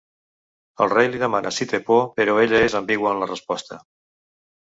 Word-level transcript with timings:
El 0.85 0.87
rei 0.93 1.09
li 1.15 1.19
demana 1.23 1.51
si 1.57 1.67
té 1.73 1.79
por 1.89 2.01
però 2.21 2.37
ella 2.45 2.63
és 2.69 2.77
ambigua 2.81 3.13
en 3.13 3.21
la 3.21 3.27
seva 3.29 3.33
resposta. 3.37 3.79